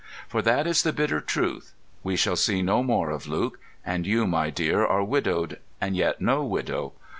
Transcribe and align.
For 0.27 0.41
that 0.41 0.65
is 0.65 0.81
the 0.81 0.93
bitter 0.93 1.21
truth. 1.21 1.73
We 2.03 2.15
shall 2.15 2.35
see 2.35 2.63
noe 2.63 2.81
more 2.81 3.11
of 3.11 3.27
Luke, 3.27 3.59
and 3.85 4.07
you, 4.07 4.25
my 4.25 4.49
deare, 4.49 4.83
are 4.87 5.03
widowed 5.03 5.59
and 5.79 5.95
yet 5.95 6.19
no 6.19 6.43
widow. 6.43 6.93